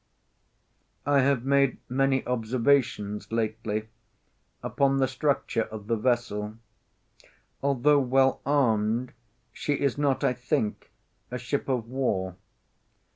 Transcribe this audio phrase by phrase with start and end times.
[1.05, 3.89] I have made many observations lately
[4.63, 6.55] upon the structure of the vessel.
[7.61, 9.13] Although well armed,
[9.53, 10.89] she is not, I think,
[11.29, 12.35] a ship of war.